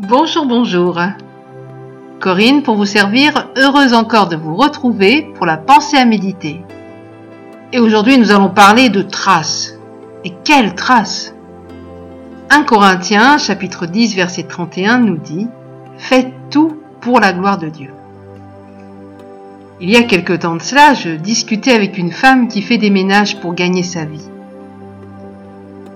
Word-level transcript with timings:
Bonjour, 0.00 0.46
bonjour. 0.46 1.00
Corinne 2.20 2.62
pour 2.62 2.76
vous 2.76 2.86
servir, 2.86 3.48
heureuse 3.56 3.94
encore 3.94 4.28
de 4.28 4.36
vous 4.36 4.54
retrouver 4.54 5.26
pour 5.34 5.44
la 5.44 5.56
pensée 5.56 5.96
à 5.96 6.04
méditer. 6.04 6.60
Et 7.72 7.80
aujourd'hui 7.80 8.16
nous 8.16 8.30
allons 8.30 8.50
parler 8.50 8.90
de 8.90 9.02
traces. 9.02 9.76
Et 10.24 10.32
quelles 10.44 10.76
traces? 10.76 11.34
1 12.50 12.62
Corinthiens 12.62 13.38
chapitre 13.38 13.86
10 13.86 14.14
verset 14.14 14.44
31 14.44 15.00
nous 15.00 15.16
dit 15.16 15.48
Faites 15.96 16.32
tout 16.48 16.76
pour 17.00 17.18
la 17.18 17.32
gloire 17.32 17.58
de 17.58 17.68
Dieu. 17.68 17.90
Il 19.80 19.90
y 19.90 19.96
a 19.96 20.04
quelque 20.04 20.34
temps 20.34 20.54
de 20.54 20.62
cela, 20.62 20.94
je 20.94 21.10
discutais 21.10 21.72
avec 21.72 21.98
une 21.98 22.12
femme 22.12 22.46
qui 22.46 22.62
fait 22.62 22.78
des 22.78 22.90
ménages 22.90 23.40
pour 23.40 23.52
gagner 23.52 23.82
sa 23.82 24.04
vie. 24.04 24.28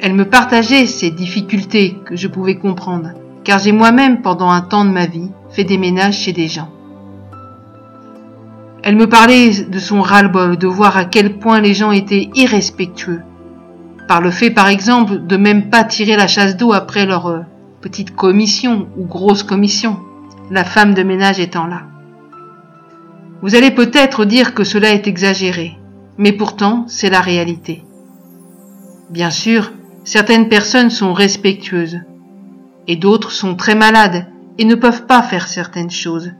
Elle 0.00 0.14
me 0.14 0.28
partageait 0.28 0.86
ses 0.86 1.12
difficultés 1.12 1.96
que 2.04 2.16
je 2.16 2.26
pouvais 2.26 2.56
comprendre 2.56 3.10
car 3.44 3.58
j'ai 3.58 3.72
moi-même, 3.72 4.22
pendant 4.22 4.50
un 4.50 4.62
temps 4.62 4.84
de 4.84 4.90
ma 4.90 5.06
vie, 5.06 5.30
fait 5.50 5.64
des 5.64 5.78
ménages 5.78 6.18
chez 6.18 6.32
des 6.32 6.48
gens. 6.48 6.70
Elle 8.82 8.96
me 8.96 9.08
parlait 9.08 9.64
de 9.64 9.78
son 9.78 10.02
ras-le-bol, 10.02 10.56
de 10.56 10.66
voir 10.66 10.96
à 10.96 11.04
quel 11.04 11.38
point 11.38 11.60
les 11.60 11.74
gens 11.74 11.92
étaient 11.92 12.30
irrespectueux, 12.34 13.22
par 14.08 14.20
le 14.20 14.30
fait 14.30 14.50
par 14.50 14.68
exemple 14.68 15.26
de 15.26 15.36
même 15.36 15.70
pas 15.70 15.84
tirer 15.84 16.16
la 16.16 16.26
chasse 16.26 16.56
d'eau 16.56 16.72
après 16.72 17.06
leur 17.06 17.26
euh, 17.28 17.40
petite 17.80 18.14
commission 18.14 18.88
ou 18.96 19.04
grosse 19.06 19.42
commission, 19.42 19.98
la 20.50 20.64
femme 20.64 20.94
de 20.94 21.02
ménage 21.02 21.40
étant 21.40 21.66
là. 21.66 21.82
Vous 23.42 23.54
allez 23.54 23.70
peut-être 23.70 24.24
dire 24.24 24.54
que 24.54 24.64
cela 24.64 24.90
est 24.90 25.06
exagéré, 25.06 25.78
mais 26.18 26.32
pourtant 26.32 26.84
c'est 26.88 27.10
la 27.10 27.20
réalité. 27.20 27.84
Bien 29.10 29.30
sûr, 29.30 29.72
certaines 30.04 30.48
personnes 30.48 30.90
sont 30.90 31.12
respectueuses, 31.12 32.00
et 32.86 32.96
d'autres 32.96 33.30
sont 33.30 33.54
très 33.54 33.74
malades 33.74 34.26
et 34.58 34.64
ne 34.64 34.74
peuvent 34.74 35.06
pas 35.06 35.22
faire 35.22 35.48
certaines 35.48 35.90
choses. 35.90 36.32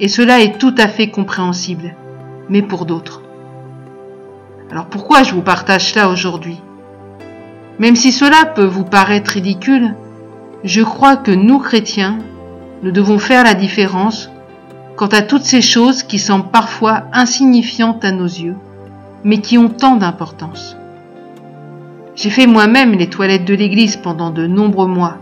Et 0.00 0.08
cela 0.08 0.40
est 0.40 0.58
tout 0.58 0.74
à 0.78 0.88
fait 0.88 1.10
compréhensible, 1.10 1.94
mais 2.48 2.62
pour 2.62 2.84
d'autres. 2.86 3.22
Alors 4.70 4.86
pourquoi 4.86 5.22
je 5.22 5.34
vous 5.34 5.42
partage 5.42 5.92
cela 5.92 6.08
aujourd'hui? 6.08 6.60
Même 7.78 7.96
si 7.96 8.12
cela 8.12 8.44
peut 8.44 8.64
vous 8.64 8.84
paraître 8.84 9.32
ridicule, 9.32 9.94
je 10.64 10.82
crois 10.82 11.16
que 11.16 11.30
nous 11.30 11.58
chrétiens, 11.58 12.18
nous 12.82 12.90
devons 12.90 13.18
faire 13.18 13.44
la 13.44 13.54
différence 13.54 14.30
quant 14.96 15.08
à 15.08 15.22
toutes 15.22 15.44
ces 15.44 15.60
choses 15.60 16.02
qui 16.02 16.18
semblent 16.18 16.50
parfois 16.50 17.04
insignifiantes 17.12 18.04
à 18.04 18.12
nos 18.12 18.26
yeux, 18.26 18.56
mais 19.24 19.38
qui 19.38 19.58
ont 19.58 19.68
tant 19.68 19.96
d'importance. 19.96 20.76
J'ai 22.14 22.30
fait 22.30 22.46
moi-même 22.46 22.92
les 22.92 23.08
toilettes 23.08 23.44
de 23.44 23.54
l'église 23.54 23.96
pendant 23.96 24.30
de 24.30 24.46
nombreux 24.46 24.86
mois, 24.86 25.18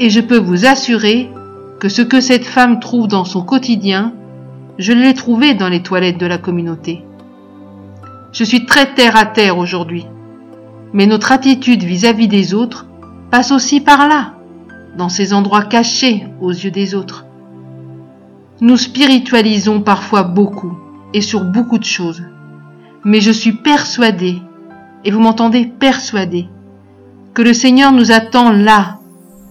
et 0.00 0.08
je 0.08 0.20
peux 0.20 0.38
vous 0.38 0.64
assurer 0.64 1.30
que 1.78 1.90
ce 1.90 2.00
que 2.00 2.20
cette 2.20 2.46
femme 2.46 2.80
trouve 2.80 3.06
dans 3.06 3.26
son 3.26 3.42
quotidien, 3.42 4.14
je 4.78 4.94
l'ai 4.94 5.12
trouvé 5.12 5.52
dans 5.52 5.68
les 5.68 5.82
toilettes 5.82 6.18
de 6.18 6.26
la 6.26 6.38
communauté. 6.38 7.04
Je 8.32 8.42
suis 8.42 8.64
très 8.64 8.94
terre 8.94 9.16
à 9.16 9.26
terre 9.26 9.58
aujourd'hui, 9.58 10.06
mais 10.94 11.06
notre 11.06 11.32
attitude 11.32 11.82
vis-à-vis 11.82 12.28
des 12.28 12.54
autres 12.54 12.86
passe 13.30 13.52
aussi 13.52 13.82
par 13.82 14.08
là, 14.08 14.34
dans 14.96 15.10
ces 15.10 15.34
endroits 15.34 15.64
cachés 15.64 16.26
aux 16.40 16.50
yeux 16.50 16.70
des 16.70 16.94
autres. 16.94 17.26
Nous 18.62 18.78
spiritualisons 18.78 19.82
parfois 19.82 20.22
beaucoup 20.22 20.78
et 21.12 21.20
sur 21.20 21.44
beaucoup 21.44 21.78
de 21.78 21.84
choses, 21.84 22.22
mais 23.04 23.20
je 23.20 23.30
suis 23.30 23.52
persuadé, 23.52 24.38
et 25.04 25.10
vous 25.10 25.20
m'entendez 25.20 25.66
persuadé, 25.66 26.48
que 27.34 27.42
le 27.42 27.52
Seigneur 27.52 27.92
nous 27.92 28.12
attend 28.12 28.50
là, 28.50 28.99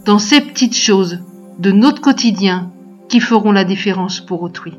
dans 0.06 0.20
ces 0.20 0.42
petites 0.42 0.76
choses 0.76 1.20
de 1.60 1.72
notre 1.72 2.02
quotidien 2.02 2.72
qui 3.10 3.20
feront 3.20 3.52
la 3.52 3.64
différence 3.64 4.22
pour 4.22 4.42
autrui. 4.44 4.74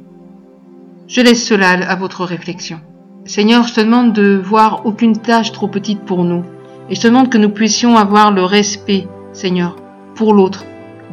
Je 1.09 1.21
laisse 1.21 1.47
cela 1.47 1.71
à 1.71 1.97
votre 1.97 2.25
réflexion. 2.25 2.81
Seigneur, 3.27 3.67
je 3.67 3.75
te 3.75 3.81
demande 3.81 4.13
de 4.13 4.41
voir 4.43 4.87
aucune 4.87 5.17
tâche 5.17 5.53
trop 5.53 5.69
petite 5.69 6.01
pour 6.01 6.25
nous, 6.25 6.45
et 6.89 6.95
je 6.95 7.01
te 7.01 7.07
demande 7.07 7.29
que 7.29 7.39
nous 7.39 7.51
puissions 7.51 7.97
avoir 7.97 8.33
le 8.33 8.45
respect, 8.45 9.07
Seigneur, 9.33 9.77
pour 10.15 10.33
l'autre, 10.33 10.65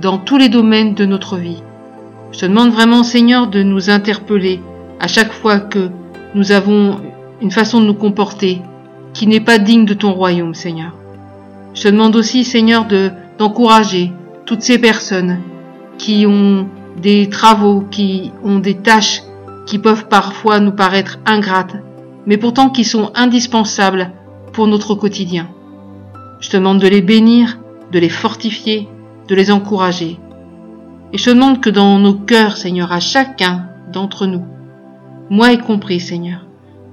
dans 0.01 0.17
tous 0.17 0.37
les 0.37 0.49
domaines 0.49 0.93
de 0.93 1.05
notre 1.05 1.37
vie. 1.37 1.61
Je 2.31 2.39
te 2.39 2.45
demande 2.45 2.71
vraiment, 2.71 3.03
Seigneur, 3.03 3.47
de 3.47 3.61
nous 3.61 3.89
interpeller 3.89 4.61
à 4.99 5.07
chaque 5.07 5.33
fois 5.33 5.59
que 5.59 5.89
nous 6.33 6.51
avons 6.51 6.97
une 7.41 7.51
façon 7.51 7.81
de 7.81 7.85
nous 7.85 7.93
comporter 7.93 8.61
qui 9.13 9.27
n'est 9.27 9.41
pas 9.41 9.57
digne 9.57 9.85
de 9.85 9.93
ton 9.93 10.13
royaume, 10.13 10.53
Seigneur. 10.53 10.93
Je 11.73 11.83
te 11.83 11.87
demande 11.89 12.15
aussi, 12.15 12.43
Seigneur, 12.43 12.85
de 12.85 13.11
d'encourager 13.37 14.11
toutes 14.45 14.61
ces 14.61 14.79
personnes 14.79 15.39
qui 15.97 16.25
ont 16.25 16.67
des 17.01 17.29
travaux, 17.29 17.81
qui 17.81 18.31
ont 18.43 18.59
des 18.59 18.75
tâches 18.75 19.21
qui 19.65 19.79
peuvent 19.79 20.07
parfois 20.07 20.59
nous 20.59 20.71
paraître 20.71 21.19
ingrates, 21.25 21.75
mais 22.25 22.37
pourtant 22.37 22.69
qui 22.69 22.83
sont 22.83 23.11
indispensables 23.15 24.11
pour 24.53 24.67
notre 24.67 24.95
quotidien. 24.95 25.49
Je 26.39 26.49
te 26.49 26.57
demande 26.57 26.79
de 26.79 26.87
les 26.87 27.01
bénir, 27.01 27.59
de 27.91 27.99
les 27.99 28.09
fortifier, 28.09 28.87
de 29.27 29.35
les 29.35 29.51
encourager. 29.51 30.19
Et 31.13 31.17
je 31.17 31.25
te 31.25 31.29
demande 31.29 31.61
que 31.61 31.69
dans 31.69 31.99
nos 31.99 32.13
cœurs, 32.13 32.57
Seigneur, 32.57 32.91
à 32.91 32.99
chacun 32.99 33.67
d'entre 33.91 34.25
nous, 34.25 34.45
moi 35.29 35.51
y 35.51 35.57
compris, 35.57 35.99
Seigneur, 35.99 36.45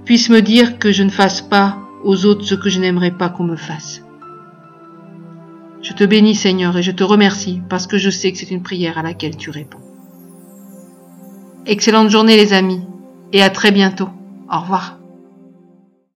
puisse 0.05 0.29
me 0.29 0.43
dire 0.43 0.79
que 0.79 0.93
je 0.93 1.03
ne 1.03 1.11
fasse 1.11 1.41
pas 1.41 1.79
aux 2.05 2.27
autres 2.27 2.45
ce 2.45 2.55
que 2.55 2.69
je 2.69 2.81
n'aimerais 2.81 3.13
pas 3.13 3.29
qu'on 3.29 3.45
me 3.45 3.57
fasse. 3.57 4.04
Je 5.85 5.93
te 5.93 6.03
bénis 6.03 6.35
Seigneur 6.35 6.79
et 6.79 6.83
je 6.83 6.91
te 6.91 7.05
remercie 7.05 7.61
parce 7.69 7.87
que 7.87 7.99
je 7.99 8.09
sais 8.09 8.33
que 8.33 8.39
c'est 8.39 8.51
une 8.51 8.63
prière 8.63 8.97
à 8.97 9.03
laquelle 9.03 9.37
tu 9.37 9.51
réponds. 9.51 9.83
Excellente 11.67 12.09
journée 12.09 12.37
les 12.37 12.55
amis 12.55 12.81
et 13.35 13.43
à 13.43 13.51
très 13.51 13.71
bientôt. 13.71 14.09
Au 14.51 14.61
revoir. 14.61 14.99